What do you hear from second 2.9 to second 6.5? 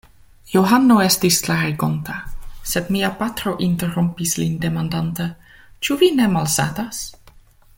mia patro interrompis lin demandante: Ĉu vi ne